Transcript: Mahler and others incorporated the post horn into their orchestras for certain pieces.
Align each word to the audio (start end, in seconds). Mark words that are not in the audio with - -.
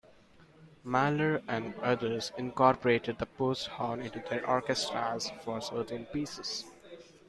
Mahler 0.83 1.43
and 1.47 1.75
others 1.75 2.31
incorporated 2.35 3.19
the 3.19 3.27
post 3.27 3.67
horn 3.67 4.01
into 4.01 4.17
their 4.31 4.43
orchestras 4.49 5.31
for 5.43 5.61
certain 5.61 6.07
pieces. 6.07 6.65